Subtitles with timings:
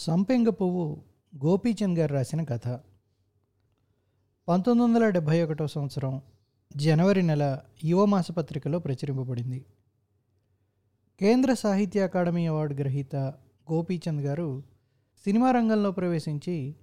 [0.00, 1.04] సంపెంగ పువ్వు
[1.44, 2.80] గోపీచంద్ గారు రాసిన కథ.
[4.48, 6.22] పంతొమ్మిది వందల డెబ్భై ఒకటో సంవత్సరం
[6.76, 9.64] జనవరి నెల యువ మాసపత్రికలో ప్రచురింపబడింది.
[11.20, 13.16] కేంద్ర సాహిత్య అకాడమీ అవార్డు గ్రహీత
[13.72, 14.62] గోపీచంద్ గారు
[15.24, 16.74] సినిమా రంగంలో ప్రవేశించి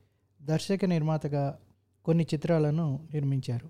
[0.42, 1.60] దర్శక నిర్మాతగా
[2.06, 3.70] కొన్ని చిత్రాలను నిర్మించారు.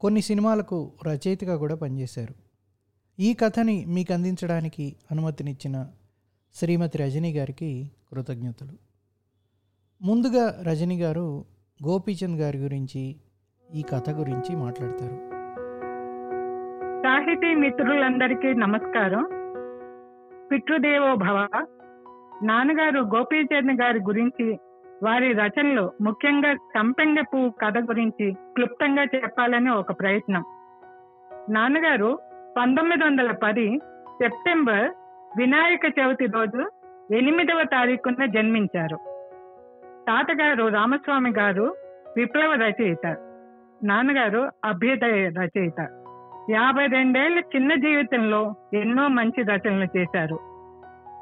[0.00, 2.34] కొన్ని సినిమాలకు రచయితగా కూడా పనిచేశారు.
[3.20, 5.90] ఈ కథని మీకు అందించడానికి అనుమతినిచ్చిన
[6.56, 8.76] శ్రీమతి రజనీ గారికి కృతజ్ఞతలు.
[10.02, 11.44] ముందుగా రజనీ గారు
[11.86, 13.16] గోపీచంద్ గారి గురించి
[13.74, 15.16] ఈ కథ గురించి మాట్లాడతారు.
[17.02, 19.28] సాహితీ మిత్రులందరికీ నమస్కారం.
[20.52, 21.48] పితృదేవో భవ.
[22.42, 24.58] నాన్నగారు గోపీచంద్ గారి గురించి
[25.02, 30.44] వారి రచనలు ముఖ్యంగా సంపెంగ పువ్వు కథ గురించి క్లుప్తంగా చెప్పాలని ఒక ప్రయత్నం.
[31.50, 32.18] నాన్నగారు
[32.58, 34.92] పంతొమ్మిది వందల పది సెప్టెంబర్
[35.36, 36.70] వినాయక చవితి రోజు
[37.14, 38.96] ఎనిమిదవ తారీఖున జన్మించారు.
[40.08, 41.74] తాతగారు రామస్వామి గారు
[42.16, 43.16] విప్లవ రచయిత
[43.84, 45.88] నాన్నగారు అభ్యుదయ రచయిత.
[46.50, 50.38] యాభై రెండేళ్ళ చిన్న జీవితంలో ఎన్నో మంచి రచనలు చేశారు.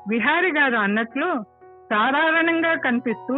[0.09, 1.45] విహారి గారు అన్నట్లు
[1.91, 3.35] సాధారణంగా కనిపిస్తూ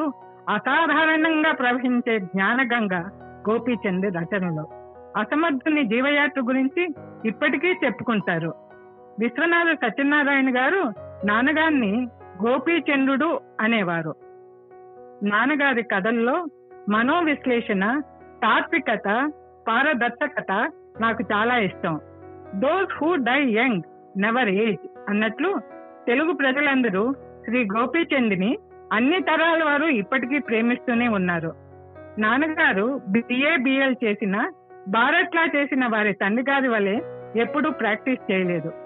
[0.49, 2.95] అసాధారణంగా ప్రవహించే జ్ఞానగంగ
[3.51, 4.69] గోపీచంద్ రచనలు.
[5.19, 6.89] అసమర్థుని జీవయాత్ర గురించి
[7.25, 8.64] ఇప్పటికీ చెప్పుకుంటారు.
[9.21, 10.93] విశ్వనాథ సత్యనారాయణ గారు
[11.27, 12.09] నాన్నగారిని
[12.47, 14.15] గోపీచంద్రుడు అనేవారు.
[15.23, 16.47] నాన్నగారి కథల్లో
[16.89, 18.01] మనోవిశ్లేషణ
[18.43, 19.31] తాత్వికత
[19.69, 20.53] పారదర్శకత
[21.01, 22.01] నాకు చాలా ఇష్టం.
[22.55, 23.83] Those who die young
[24.17, 25.61] never age అన్నట్లు
[26.07, 27.13] తెలుగు ప్రజలందరూ
[27.45, 28.59] శ్రీ గోపీచంద్ని
[28.93, 31.55] అన్ని తరాల వారు ఇప్పటికీ ప్రేమిస్తూనే ఉన్నారు.
[32.19, 34.51] నాన్నగారు బిఏ బిఎల్ చేసిన
[34.89, 36.97] భారత్లా చేసిన వారి తండ్రి గారి వలె
[37.41, 38.84] ఎప్పుడూ ప్రాక్టీస్ చేయలేదు.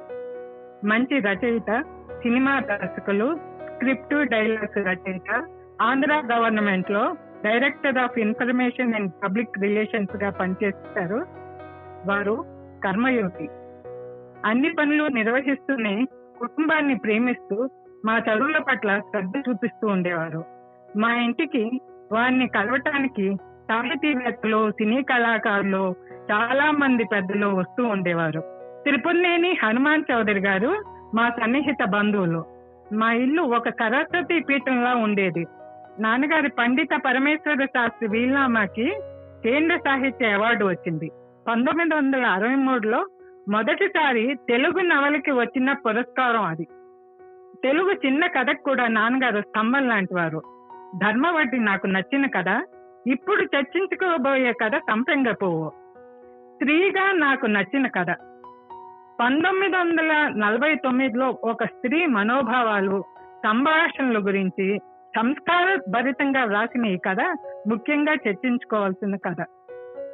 [0.85, 1.85] మంచి రచయిత
[2.23, 3.39] సినిమా దర్శకులు
[3.73, 5.45] స్క్రిప్ట్ డైలాగ్స్ రచయిత
[5.83, 11.27] ఆంధ్ర గవర్నమెంట్లో director of information and public రిలేషన్స్గా పనిచేస్తారు
[12.07, 12.45] వారు
[12.85, 13.49] కర్మయోగి.
[14.45, 16.05] అన్ని పనులు నిర్వహిస్తూనే
[16.39, 17.69] కుటుంబాన్ని ప్రేమిస్తూ
[18.05, 20.45] మా చదువుల పట్ల శ్రద్ధ చూపిస్తూ ఉండేవారు.
[20.97, 21.81] మా ఇంటికి
[22.13, 25.95] వారిని కలవటానికి సాహితీవేత్తలు సినీ కళాకారులు
[26.33, 28.58] చాలా మంది పెద్దలు వస్తూ ఉండేవారు.
[28.89, 30.83] తిరుపతినేని హనుమాన్ చౌదరి గారు
[31.15, 32.45] మా సన్నిహిత బంధువులు.
[32.93, 35.47] మా ఇల్లు ఒక సరస్వతి పీఠంలా ఉండేది.
[36.01, 38.97] నాన్నగారి పండిత పరమేశ్వర శాస్త్రి వీల్నామాకి
[39.45, 41.11] కేంద్ర సాహిత్య అవార్డు వచ్చింది.
[41.49, 43.07] పంతొమ్మిది వందల అరవై మూడులో
[43.49, 46.65] మొదటిసారి తెలుగు నవలకి వచ్చిన పురస్కారం అది.
[47.65, 50.43] తెలుగు చిన్న కథకు కూడా నాన్నగారు స్తంభం లాంటి వారు.
[50.97, 52.63] ధర్మవడ్డి నాకు నచ్చిన కథ
[53.07, 55.73] ఇప్పుడు చర్చించుకోబోయే కథ సంపెంగపోవు పువ్వు.
[56.55, 58.07] స్త్రీగా నాకు నచ్చిన కథ
[59.21, 63.05] పంతొమ్మిది వందల నలభై తొమ్మిదిలో ఒక స్త్రీ మనోభావాలు
[63.47, 64.79] సంభాషణల గురించి
[65.17, 67.21] సంస్కార భరితంగా వ్రాసిన ఈ కథ
[67.69, 69.41] ముఖ్యంగా చర్చించుకోవాల్సిన కథ.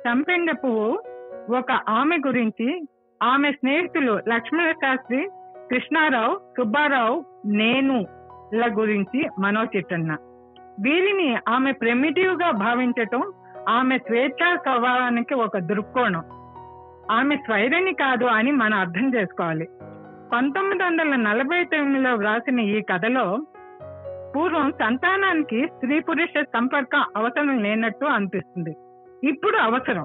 [0.05, 1.03] చంపెంగ పువ్వు
[1.57, 2.89] ఒక ఆమె గురించి
[3.23, 5.29] ఆమె స్నేహితులు లక్ష్మణ శాస్త్రి
[5.71, 8.07] కృష్ణారావు సుబ్బారావు నేను
[8.55, 10.13] ల గురించి మనోచిట్టన్న
[10.81, 13.23] వీరిని ఆమె ప్రెమిటివ్గా భావించటం
[13.69, 16.44] ఆమె స్వేచ్ఛా స్వభావానికి ఒక దృక్కోణం.
[17.11, 19.69] ఆమె స్వైరణి కాదు అని మనం అర్థం చేసుకోవాలి.
[20.33, 23.47] పంతొమ్మిది వందల నలభై తొమ్మిదిలో వ్రాసిన ఈ కథలో
[24.37, 28.77] పూర్వం సంతానానికి స్త్రీ పురుష సంపర్కం అవసరం లేనట్టు అనిపిస్తుంది.
[29.31, 30.05] ఇప్పుడు అవసరం.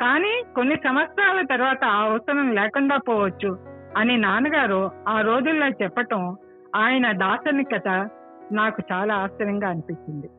[0.00, 3.58] కానీ కొన్ని సంవత్సరాల తర్వాత ఆ అవసరం లేకుండా పోవచ్చు
[3.96, 6.36] అని నాన్నగారు ఆ రోజుల్లో చెప్పటం
[6.76, 8.08] ఆయన దార్శనికత
[8.52, 10.30] నాకు చాలా ఆశ్చర్యంగా అనిపించింది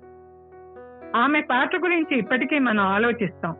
[1.15, 3.55] ఆమె పాత్ర గురించి ఇప్పటికీ మనం ఆలోచిస్తాం.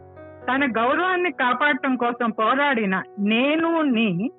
[0.50, 4.32] తన గౌరవాన్ని కాపాడటం కోసం పోరాడిన నేను నీ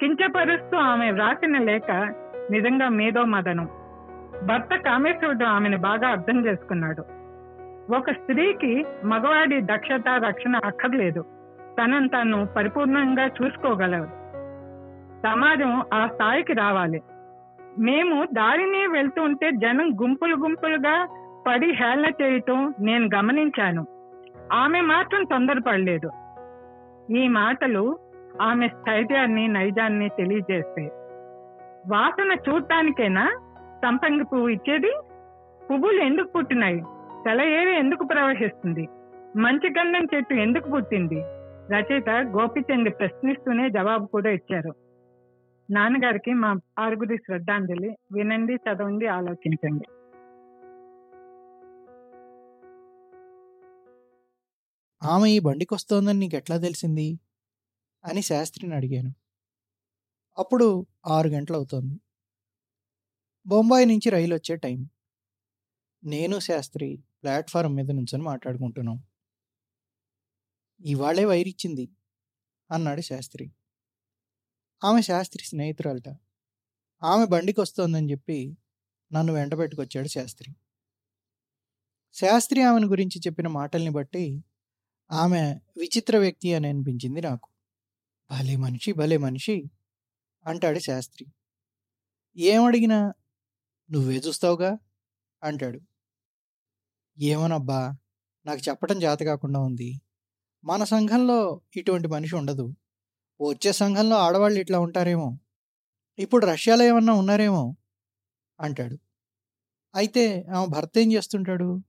[0.00, 1.90] కించపరుస్తూ ఆమె వ్రాసిన లేఖ
[2.50, 3.68] నిజంగా మేధో మదనం.
[4.46, 7.04] భర్త కామేశ్వరుడు ఆమెను బాగా అర్థం చేసుకున్నాడు.
[7.94, 11.24] ఒక స్త్రీకి మగవాడి దక్షత రక్షణ అక్కర్లేదు.
[11.80, 14.08] తనను తను పరిపూర్ణంగా చూసుకోగలదు
[15.26, 17.02] సమాజం ఆ స్థాయికి రావాలి.
[17.78, 21.08] మేము దారిని వెళ్తుంటే జనం గుంపులు గుంపులుగా
[21.46, 23.86] పడి హేళన చేయటం నేను గమనించాను.
[24.52, 26.10] ఆమె మాత్రం తొందరపడలేదు.
[27.12, 27.98] ఈ మాటలు
[28.42, 30.90] ఆమె స్థైర్యాన్ని నైజాన్ని తెలియజేస్తాయి
[31.88, 33.30] వాసన చూడటానికైనా
[33.84, 34.92] సంపంగి పువ్వు ఇచ్చేది?
[35.70, 36.80] పువ్వులు ఎందుకు పుట్టినాయి?
[37.22, 38.88] సెలయేరు ఎందుకు ప్రవహిస్తుంది?
[39.36, 41.22] మంచి గంధం చెట్టు ఎందుకు పుట్టింది?
[41.74, 44.74] రచయిత గోపిచంద్ ప్రశ్నిస్తూనే జవాబు కూడా ఇచ్చారు.
[45.70, 49.84] నాన్నగారికి మా ఆరుగురి శ్రద్ధాంజలి వినండి చదవండి ఆలోచించండి.
[55.02, 57.20] ఆమె ఈ బండికి వస్తోందని నీకు ఎట్లా తెలిసింది?
[58.04, 59.14] అని శాస్త్రిని అడిగాను.
[60.38, 62.00] అప్పుడు ఆరు గంటలు అవుతోంది
[63.46, 64.90] బొంబాయి నుంచి రైలు వచ్చే టైం.
[66.04, 69.02] నేను శాస్త్రి ప్లాట్ఫారం మీద నుంచొని మాట్లాడుకుంటున్నాం.
[70.84, 71.88] ఇవాళే వైరిచ్చింది
[72.70, 73.52] అన్నాడు శాస్త్రి.
[74.84, 76.08] ఆమె శాస్త్రి స్నేహితురాలట.
[77.02, 78.56] ఆమె బండికి వస్తోందని చెప్పి
[79.12, 80.54] నన్ను వెంట పెట్టుకొచ్చాడు శాస్త్రి.
[82.12, 84.44] శాస్త్రి ఆమెను గురించి చెప్పిన మాటల్ని బట్టి
[85.12, 87.48] ఆమె విచిత్ర వ్యక్తి అని అనిపించింది నాకు.
[88.30, 89.70] భలే మనిషి భలే మనిషి
[90.46, 91.26] అంటాడు శాస్త్రి.
[92.36, 93.12] ఏమడిగినా
[93.90, 94.78] నువ్వే చూస్తావుగా?
[95.44, 95.80] అంటాడు.
[97.18, 97.96] ఏమోనబ్బా
[98.46, 100.00] నాకు చెప్పడం జాత కాకుండా ఉంది.
[100.64, 102.74] మన సంఘంలో ఇటువంటి మనిషి ఉండదు.
[103.48, 105.38] వచ్చే సంఘంలో ఆడవాళ్ళు ఇట్లా ఉంటారేమో.
[106.18, 107.76] ఇప్పుడు రష్యాలో ఏమన్నా ఉన్నారేమో?
[108.60, 108.98] అంటాడు.
[109.94, 111.80] అయితే ఆమె భర్త ఏం చేస్తుంటాడు?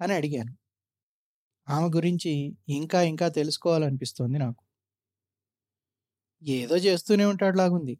[0.00, 0.67] అని అడిగాను.
[1.68, 4.64] ఆమె గురించి ఇంకా ఇంకా తెలుసుకోవాలనిపిస్తోంది నాకు.
[6.42, 7.98] ఏదో చేస్తూనే ఉంటాడు లాగుంది.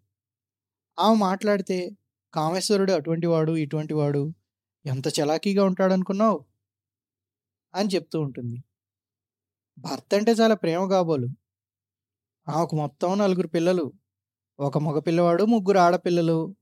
[0.99, 1.91] ఆమె మాట్లాడితే
[2.35, 4.35] కామేశ్వరుడు అటువంటి వాడు ఇటువంటి వాడు
[4.87, 6.45] ఎంత చలాకీగా ఉంటాడనుకున్నావు?
[7.75, 8.65] అని చెప్తూ ఉంటుంది.
[9.79, 11.29] భర్త అంటే చాలా ప్రేమ కాబోలు
[12.49, 13.93] ఆమెకు మొత్తం నలుగురు పిల్లలు
[14.61, 16.55] ఒక మగ పిల్లవాడు ముగ్గురు ఆడపిల్లలు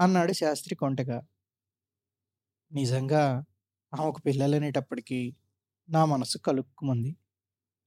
[0.00, 1.22] అన్నాడు శాస్త్రి కొంటగా.
[2.72, 3.44] నిజంగా
[4.00, 5.36] ఆమెకు పిల్లలనేటప్పటికీ
[5.90, 7.16] నా మనసు కలుక్కుమంది.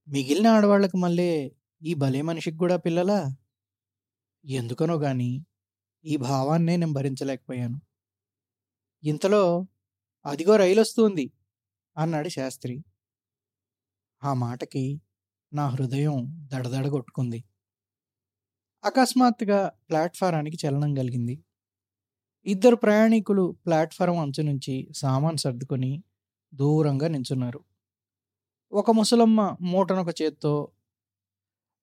[0.08, 1.52] మిగిలిన ఆడవాళ్ళకి మళ్ళీ
[1.82, 3.36] ఈ భలే మనిషికి కూడా పిల్లలా?
[4.44, 5.44] ఎందుకనో గాని
[6.04, 7.80] ఈ భావాన్నే నేను భరించలేకపోయాను.
[9.04, 9.66] ఇంతలో
[10.26, 11.32] అదిగో రైలు వస్తుంది
[11.98, 12.84] అన్నాడు శాస్త్రి.
[14.22, 15.00] ఆ మాటకి
[15.52, 17.44] నా హృదయం దడదడ కొట్టుకుంది.
[18.84, 21.44] అకస్మాత్తుగా ప్లాట్ఫారానికి చలనం కలిగింది.
[22.46, 26.02] ఇద్దరు ప్రయాణికులు ప్లాట్ఫారం అంచు నుంచి సామాన్ సర్దుకొని
[26.54, 27.60] దూరంగా నించున్నారు.
[28.74, 30.68] ఒక ముసలమ్మ మూటనొక చేత్తో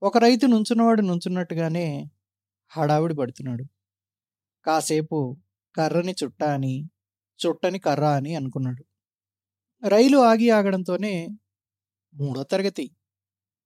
[0.04, 2.06] ఒక రైతు నుంచున్నవాడు నుంచున్నట్టుగానే
[2.68, 3.64] హడావిడి పడుతున్నాడు.
[4.66, 5.38] కాసేపు
[5.76, 6.90] కర్రని చుట్ట అని
[7.46, 8.86] చుట్టని కర్ర అని అనుకున్నాడు.
[9.88, 11.28] రైలు ఆగి ఆగడంతోనే
[12.14, 12.92] మూడో తరగతి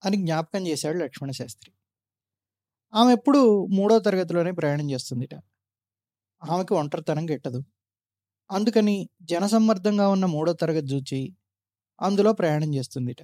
[0.06, 1.74] అని జ్ఞాపకం చేశాడు లక్ష్మణ శాస్త్రి.
[2.94, 5.36] ఆమె ఎప్పుడు మూడో తరగతిలోనే ప్రయాణం చేస్తుందిట.
[6.44, 7.63] ఆమెకు ఒంటరితనం గిట్టదు.
[8.51, 11.36] అందుకని జనసమ్మర్దంగా ఉన్న మూడో తరగతి చూచి
[12.01, 13.21] అందులో ప్రయాణం చేస్తుందిట.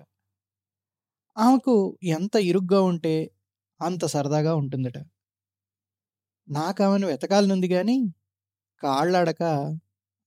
[1.37, 1.73] ఆమెకు
[2.11, 3.13] ఎంత ఇరుగ్గా ఉంటే
[3.79, 4.97] అంత సరదాగా ఉంటుందట.
[6.47, 7.97] నాకు ఆమెను వెతకాలనుంది కానీ
[8.83, 9.43] కాళ్ళాడక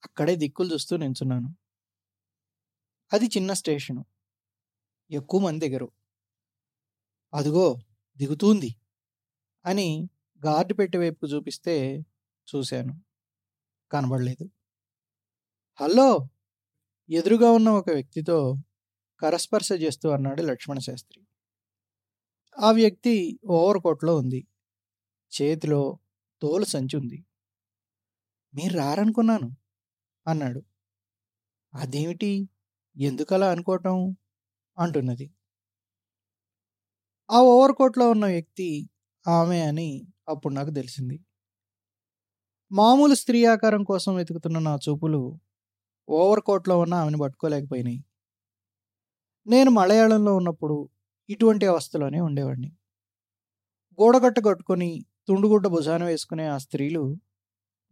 [0.02, 1.48] అక్కడే దిక్కులు చూస్తూ నించున్నాను.
[3.12, 4.04] అది చిన్న స్టేషను.
[5.10, 5.88] ఎక్కువ మంది దిగరు.
[7.32, 7.66] అదిగో
[8.18, 8.70] దిగుతుంది
[9.64, 9.88] అని
[10.42, 11.76] గార్డు పెట్టే వైపుకు చూపిస్తే
[12.48, 12.94] చూశాను.
[13.90, 14.44] కనబడలేదు.
[15.78, 16.08] హలో!
[17.10, 18.36] ఎదురుగా ఉన్న ఒక వ్యక్తితో
[19.22, 21.20] కరస్పర్శ చేస్తూ అన్నాడు లక్ష్మణ శాస్త్రి.
[22.56, 24.40] ఆ వ్యక్తి ఓవర్ కోట్లో ఉంది.
[25.32, 25.98] చేతిలో
[26.42, 27.24] తోలు సంచి ఉంది.
[28.54, 29.48] మీరు రారనుకున్నాను
[30.26, 30.60] అన్నాడు.
[31.72, 32.32] అదేమిటి?
[32.96, 33.96] ఎందుకలా అనుకోవటం?
[34.78, 35.26] అంటున్నది.
[37.30, 38.88] ఆ ఓవర్ కోట్లో ఉన్న వ్యక్తి
[39.28, 39.88] ఆమె అని
[40.28, 41.16] అప్పుడు నాకు తెలిసింది.
[42.72, 45.20] మామూలు స్త్రీ ఆకారం కోసం వెతుకుతున్న నా చూపులు
[46.08, 48.04] ఓవర్ కోట్లో ఉన్న ఆమెను పట్టుకోలేకపోయినాయి.
[49.46, 50.88] నేను మలయాళంలో ఉన్నప్పుడు
[51.28, 52.70] ఇటువంటి అవస్థలోనే ఉండేవాడిని.
[53.98, 54.88] గోడగట్ట కట్టుకొని
[55.28, 57.16] తుండుగుడ్డ భుజాన వేసుకునే ఆ స్త్రీలు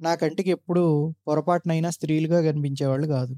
[0.00, 0.84] నా కంటికి ఎప్పుడూ
[1.28, 3.34] పొరపాటునైనా స్త్రీలుగా కనిపించేవాళ్ళు కాదు.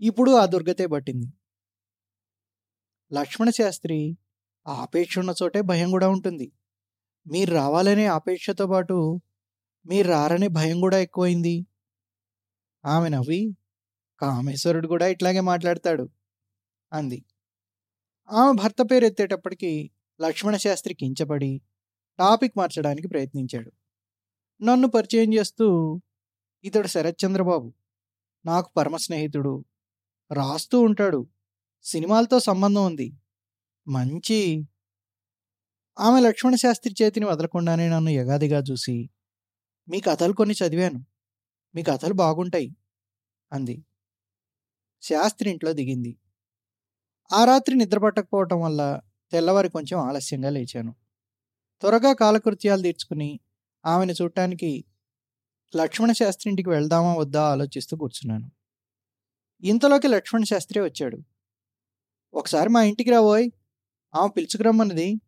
[0.00, 1.28] ఇప్పుడు ఆ దుర్గతే పట్టింది.
[3.12, 4.16] లక్ష్మణ శాస్త్రి
[4.66, 6.52] ఆపేక్ష ఉన్న చోటే భయం కూడా ఉంటుంది.
[7.26, 8.96] మీరు రావాలనే ఆపేక్షతో పాటు
[9.86, 11.66] మీరు రారనే భయం కూడా ఎక్కువైంది.
[12.84, 13.56] ఆమె నవ్వి
[14.20, 16.08] కామేశ్వరుడు కూడా ఇట్లాగే మాట్లాడతాడు
[16.92, 17.24] అంది.
[18.30, 21.60] ఆమె భర్త పేరు ఎత్తేటప్పటికి లక్ష్మణ శాస్త్రి కించపడి
[22.18, 23.72] టాపిక్ మార్చడానికి ప్రయత్నించాడు.
[24.62, 25.66] నన్ను పరిచయం చేస్తూ
[26.64, 27.72] ఇతడు శరత్చంద్రబాబు.
[28.46, 29.64] నాకు పరమ స్నేహితుడు
[30.32, 31.26] రాస్తూ ఉంటాడు.
[31.84, 33.12] సినిమాలతో సంబంధం ఉంది.
[33.88, 34.68] మంచి
[36.00, 39.10] ఆమె లక్ష్మణ శాస్త్రి చేతిని వదలకుండానే నన్ను యగాదిగా చూసి
[39.88, 41.00] మీ కథలు కొన్ని చదివాను.
[41.74, 42.76] మీ కథలు బాగుంటాయి
[43.52, 43.84] అంది.
[45.02, 46.18] శాస్త్రి ఇంట్లో దిగింది.
[47.32, 50.94] ఆ రాత్రి నిద్ర పట్టకపోవటం వల్ల తెల్లవారి కొంచెం ఆలస్యంగా లేచాను.
[51.80, 53.40] త్వరగా కాలకృత్యాలు తీర్చుకుని
[53.86, 54.84] ఆమెను చూడటానికి
[55.76, 58.50] లక్ష్మణ శాస్త్రి ఇంటికి వెళ్దామా వద్దా ఆలోచిస్తూ కూర్చున్నాను.
[59.62, 61.18] ఇంతలోకి లక్ష్మణ శాస్త్రి వచ్చాడు.
[62.34, 63.50] ఒకసారి మా ఇంటికి రాబోయ్
[64.14, 65.20] ఆమె పిలుచుకురమ్మన్నది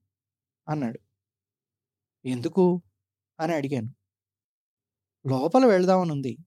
[0.69, 0.99] అన్నాడు.
[2.25, 2.83] ఎందుకు?
[3.41, 4.00] అని అడిగాను.
[5.27, 6.39] లోపల వెళ్దామనుంది.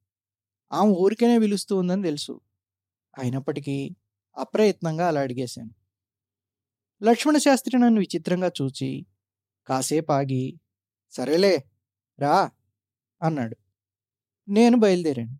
[0.71, 2.41] ఆమె ఊరికేనే పిలుస్తూ ఉందని తెలుసు.
[3.17, 3.95] అయినప్పటికీ
[4.37, 5.69] అప్రయత్నంగా అలా అడిగేశాను.
[7.03, 9.05] లక్ష్మణ శాస్త్రి నన్ను విచిత్రంగా చూచి
[9.67, 10.59] కాసేపు ఆగి
[11.11, 11.63] సరేలే
[12.19, 12.51] రా
[13.23, 13.57] అన్నాడు.
[14.49, 15.39] నేను బయలుదేరాను.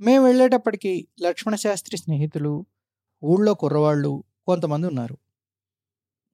[0.00, 2.66] మేము వెళ్ళేటప్పటికి లక్ష్మణశాస్త్రి స్నేహితులు
[3.24, 5.18] ఊళ్ళో కుర్రవాళ్ళు కొంతమంది ఉన్నారు.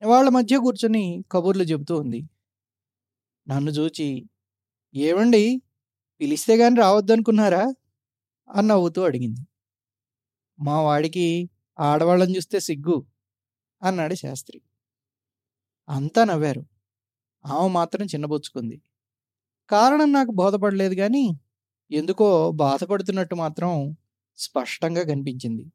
[0.07, 2.23] వాళ్ళ మధ్య కూర్చొని కబుర్లు చెబుతూ ఉంది.
[3.49, 4.25] నన్ను చూచి
[4.95, 5.63] ఏమండి
[6.23, 7.75] పిలిస్తే గాని రావద్దనుకున్నారా?
[8.51, 9.41] అని నవ్వుతూ అడిగింది.
[10.61, 11.51] మా వాడికి
[11.81, 13.07] ఆడవాళ్ళని చూస్తే సిగ్గు
[13.83, 14.63] అన్నాడు శాస్త్రి.
[15.89, 16.67] అంతా నవ్వారు.
[17.47, 18.83] ఆమె మాత్రం చిన్నబుచ్చుకుంది.
[19.71, 21.41] కారణం నాకు బోధపడలేదు కానీ
[21.91, 23.97] ఎందుకో బాధపడుతున్నట్టు మాత్రం
[24.37, 25.73] స్పష్టంగా కనిపించింది.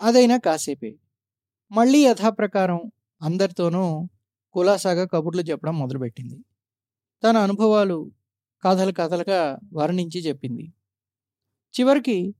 [0.00, 0.98] అదైనా కాసేపే.
[1.72, 2.80] మళ్ళీ యథాప్రకారం
[3.22, 4.08] అందరితోనూ
[4.52, 6.44] కులాసాగా కబుర్లు చెప్పడం మొదలుపెట్టింది.
[7.22, 8.12] తన అనుభవాలు
[8.64, 10.72] కథలు కథలుగా వర్ణించి చెప్పింది.
[11.74, 12.34] చివరికి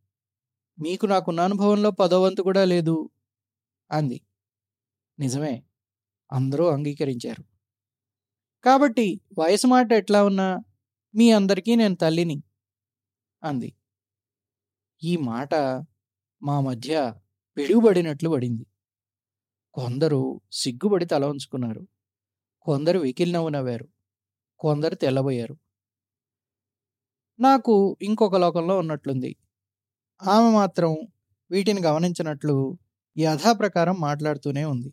[0.78, 3.10] మీకు నాకున్న అనుభవంలో పదవంతు కూడా లేదు
[3.90, 4.20] అంది.
[5.18, 5.64] నిజమే
[6.32, 7.44] అందరూ అంగీకరించారు.
[8.64, 10.58] కాబట్టి వయసు మాట ఎట్లా ఉన్నా
[11.14, 12.42] మీ అందరికీ నేను తల్లిని
[13.42, 13.70] అంది.
[15.04, 15.54] ఈ మాట
[16.42, 17.14] మా మధ్య
[17.56, 18.66] పిడుగుబడినట్లు పడింది.
[19.74, 21.88] కొందరు సిగ్గుబడి తల ఉంచుకున్నారు
[22.62, 23.88] కొందరు వెకిలినవ్వు నవ్వారు.
[24.58, 25.56] కొందరు తెల్లబోయారు.
[27.38, 29.30] నాకు ఇంకొక లోకంలో ఉన్నట్లుంది.
[30.22, 30.92] ఆమె మాత్రం
[31.50, 32.56] వీటిని గమనించినట్లు
[33.16, 34.90] యథాప్రకారం మాట్లాడుతూనే ఉంది.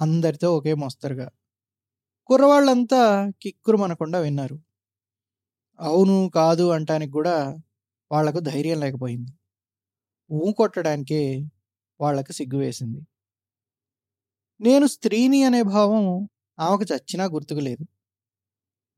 [0.00, 1.28] అందరితో ఒకే మోస్తరుగా.
[2.30, 3.00] కుర్రవాళ్ళంతా
[3.42, 4.56] కిక్కురుమనకుండా విన్నారు.
[5.78, 7.36] అవును కాదు అంటానికి కూడా
[8.10, 9.30] వాళ్ళకు ధైర్యం లేకపోయింది.
[10.30, 11.22] ఊ కొట్టడానికే
[12.00, 13.00] వాళ్ళకు సిగ్గు వేసింది.
[14.60, 16.04] నేను స్త్రీని అనే భావం
[16.58, 17.84] ఆమెకు చచ్చినా గుర్తుకు లేదు.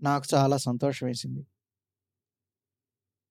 [0.00, 1.42] నాకు చాలా సంతోషం వేసింది.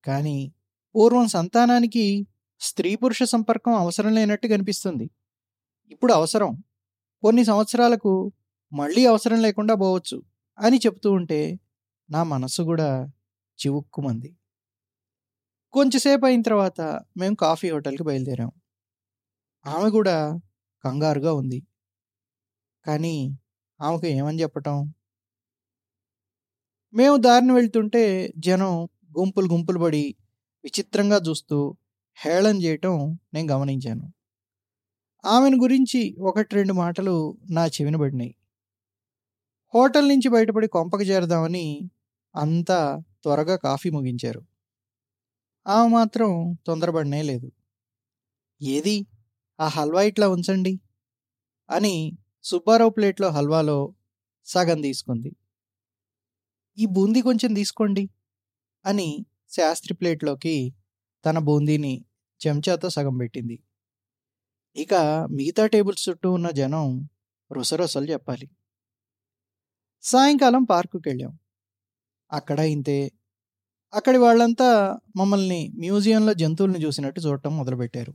[0.08, 0.54] కానీ
[0.96, 2.28] పూర్వం సంతానానికి
[2.60, 5.10] స్త్రీ పురుష సంపర్కం అవసరం లేనట్టు కనిపిస్తుంది.
[5.92, 6.64] ఇప్పుడు అవసరం.
[7.22, 8.32] కొన్ని సంవత్సరాలకు
[8.74, 10.24] మళ్ళీ అవసరం లేకుండా పోవచ్చు
[10.60, 11.60] అని చెప్తూ ఉంటే
[12.10, 13.08] నా మనసు కూడా
[13.60, 14.36] చివుక్కుమంది.
[15.74, 16.82] కొంచెంసేపు అయిన తర్వాత
[17.18, 18.52] మేము కాఫీ హోటల్కి బయలుదేరాం.
[19.66, 20.40] ఆమె కూడా
[20.86, 21.64] కంగారుగా ఉంది.
[22.88, 23.38] కానీ
[23.82, 24.94] ఆమెకు ఏమని చెప్పటం?
[26.94, 28.88] మేము దారిని వెళ్తుంటే జనం
[29.20, 30.16] గుంపులు గుంపులు పడి
[30.64, 31.78] విచిత్రంగా చూస్తూ
[32.18, 34.14] హేళన చేయటం నేను గమనించాను.
[35.26, 38.36] ఆమెను గురించి ఒకటి రెండు మాటలు నా చెవిన పడినాయి.
[39.74, 41.90] హోటల్ నుంచి బయటపడి కొంపకి చేరదామని
[42.36, 44.42] అంతా త్వరగా కాఫీ ముగించారు.
[45.68, 47.52] ఆమె మాత్రం తొందరపడనే లేదు.
[48.62, 49.08] ఏది?
[49.60, 50.80] ఆ హల్వా ఇట్లా ఉంచండి
[51.70, 53.94] అని సుబ్బారావు ప్లేట్లో హల్వాలో
[54.46, 55.36] సగం తీసుకుంది.
[56.78, 58.10] ఈ బూందీ కొంచెం తీసుకోండి
[58.86, 59.10] అని
[59.50, 60.56] శాస్త్రి ప్లేట్లోకి
[61.26, 61.94] తన బూందీని
[62.42, 63.56] చెంచాతో సగం పెట్టింది.
[64.76, 64.94] ఇక
[65.32, 66.88] మిగతా టేబుల్స్ చుట్టూ ఉన్న జనం
[67.52, 68.48] రుసరుసలు చెప్పాలి.
[70.04, 71.34] సాయంకాలం పార్కుకి వెళ్ళాం
[72.32, 72.98] అక్కడ ఇంతే.
[73.94, 74.70] అక్కడి వాళ్ళంతా
[75.16, 78.14] మమ్మల్ని మ్యూజియంలో జంతువుల్ని చూసినట్టు చూడటం మొదలుపెట్టారు.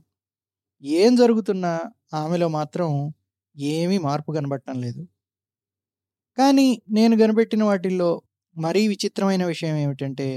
[0.83, 1.73] ఏం జరుగుతున్నా
[2.13, 2.89] ఆమెలో మాత్రం
[3.57, 5.01] ఏమీ మార్పు కనబడటం లేదు.
[6.37, 8.09] కానీ నేను కనిపెట్టిన వాటిల్లో
[8.55, 10.27] మరీ విచిత్రమైన విషయం ఏమిటంటే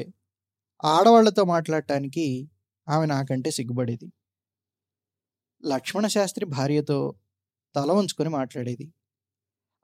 [0.82, 2.48] ఆడవాళ్ళతో మాట్లాడటానికి
[2.88, 4.12] ఆమె నాకంటే సిగ్గుపడేది.
[5.64, 7.14] లక్ష్మణ శాస్త్రి భార్యతో
[7.76, 8.86] తల ఉంచుకొని మాట్లాడేది.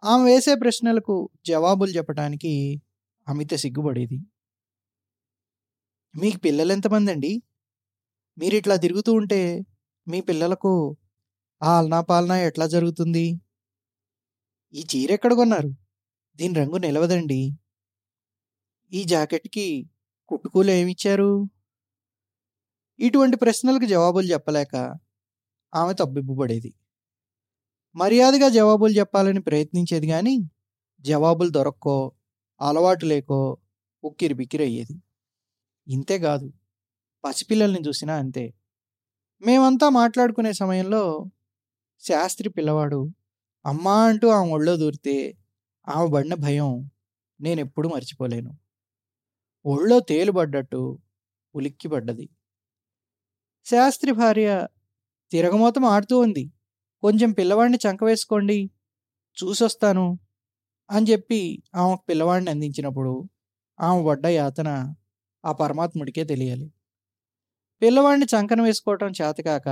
[0.04, 2.82] ఆమె వేసే ప్రశ్నలకు జవాబులు చెప్పడానికి
[3.28, 4.18] అమిత సిగ్గుపడేది.
[6.14, 7.42] మీకు పిల్లలు ఎంతమంది అండి
[8.38, 9.40] మీరు ఇట్లా తిరుగుతూ ఉంటే
[10.08, 10.96] మీ పిల్లలకు
[11.62, 13.40] ఆలనా పాలనా ఎట్లా జరుగుతుంది?
[14.74, 15.70] ఈ చీర ఎక్కడ కొన్నారు?
[16.38, 17.40] దీని రంగు నిలవదండి.
[18.92, 19.66] ఈ జాకెట్కి
[20.30, 21.50] కుట్టుకూలు ఏమిచ్చారు?
[22.98, 24.98] ఇటువంటి ప్రశ్నలకు జవాబులు చెప్పలేక
[25.74, 26.74] ఆమె తబ్బిబ్బుపడేది
[27.94, 30.50] మర్యాదగా జవాబులు చెప్పాలని ప్రయత్నించేది కానీ
[31.00, 32.12] జవాబులు దొరక్కో
[32.60, 33.58] అలవాటు లేకో
[34.04, 34.94] ఉక్కిరి బిక్కిరి అయ్యేది.
[35.86, 36.52] ఇంతేకాదు
[37.24, 38.54] పసిపిల్లల్ని చూసినా అంతే.
[39.42, 41.30] మేమంతా మాట్లాడుకునే సమయంలో
[42.00, 43.00] శాస్త్రి పిల్లవాడు
[43.66, 45.16] అమ్మా అంటూ ఆమె ఒళ్ళో దూరితే
[45.88, 46.90] ఆమె పడిన భయం
[47.40, 48.59] నేను ఎప్పుడూ మర్చిపోలేను.
[49.64, 50.80] ఒళ్ళో తేలుబడ్డట్టు
[51.54, 52.26] ఉలిక్కిపడ్డది
[53.66, 54.48] శాస్త్రి భార్య
[55.32, 56.44] తిరగమోతం ఆడుతూ ఉంది.
[57.02, 58.58] కొంచెం పిల్లవాడిని చంకవేసుకోండి
[59.36, 60.06] చూసొస్తాను
[60.90, 61.40] అని చెప్పి
[61.76, 63.12] ఆమె పిల్లవాడిని అందించినప్పుడు
[63.78, 64.70] ఆమె పడ్డ యాతన
[65.44, 66.66] ఆ పరమాత్ముడికే తెలియాలి.
[67.82, 69.68] పిల్లవాడిని చంకన వేసుకోవటం చేతకాక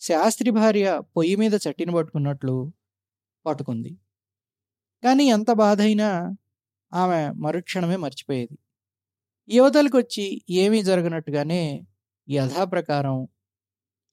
[0.00, 2.56] శాస్త్రి భార్య పొయ్యి మీద చట్టిని పట్టుకున్నట్లు
[3.46, 3.92] పట్టుకుంది.
[5.02, 6.08] కానీ ఎంత బాధ అయినా
[6.92, 8.56] ఆమె మరుక్షణమే మర్చిపోయేది.
[9.48, 11.86] యువతలకు వచ్చి ఏమీ జరగనట్టుగానే
[12.28, 13.28] యథాప్రకారం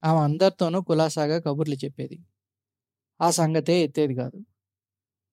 [0.04, 2.18] ఆమె అందరితోనూ కులాసాగా కబుర్లు చెప్పేది.
[3.22, 4.38] ఆ సంగతే ఎత్తేది కాదు.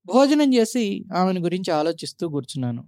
[0.07, 2.83] భోజనం చేసి ఆమెను గురించి ఆలోచిస్తూ కూర్చున్నాను.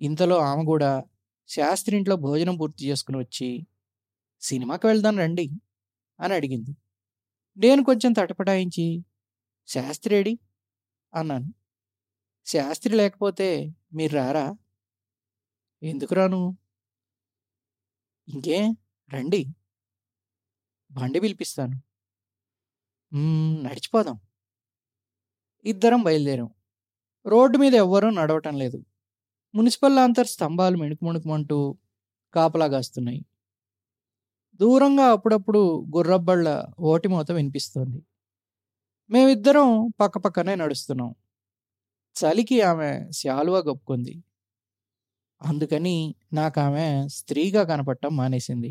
[0.00, 1.04] ఇంతలో ఆమె కూడా
[1.48, 3.66] శాస్త్రి ఇంట్లో భోజనం పూర్తి చేసుకుని వచ్చి
[4.42, 5.50] సినిమాకి వెళ్దాం రండి
[6.20, 6.72] అని అడిగింది.
[7.56, 8.86] నేను కొంచెం తటపటాయించి
[9.68, 10.38] శాస్త్రేడి
[11.14, 11.48] అన్నాను.
[12.46, 13.48] శాస్త్రి లేకపోతే
[13.94, 14.46] మీరు రారా?
[15.84, 16.56] ఎందుకు రాను?
[18.28, 18.58] ఇంకే
[19.14, 19.40] రండి.
[20.90, 21.76] బండి పిలిపిస్తాను.
[23.62, 24.18] నడిచిపోదాం.
[25.64, 26.50] ఇద్దరం బయలుదేరాం.
[27.26, 28.84] రోడ్డు మీద ఎవ్వరూ నడవటం లేదు.
[29.54, 31.78] మున్సిపల్ లాంతర్ స్తంభాలు మిణుకు మిణుకుమంటూ
[32.34, 33.24] కాపలా కాస్తున్నాయి.
[34.60, 35.62] దూరంగా అప్పుడప్పుడు
[35.96, 36.48] గుర్రబ్బళ్ళ
[36.78, 38.00] ఓటిమూత వినిపిస్తోంది.
[39.10, 41.14] మేమిద్దరం పక్కపక్కనే నడుస్తున్నాం.
[42.16, 44.14] చలికి ఆమె శాలువా కప్పుకుంది.
[45.40, 45.96] అందుకని
[46.32, 48.70] నాకు ఆమె స్త్రీగా కనపడటం మానేసింది.